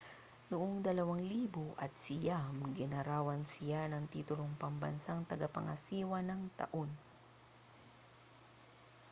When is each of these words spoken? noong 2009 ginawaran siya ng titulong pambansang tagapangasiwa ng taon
noong 0.49 0.73
2009 0.81 1.77
ginawaran 2.79 3.43
siya 3.53 3.81
ng 3.89 4.03
titulong 4.13 4.49
pambansang 4.61 5.21
tagapangasiwa 5.29 6.17
ng 6.25 6.41
taon 6.59 6.89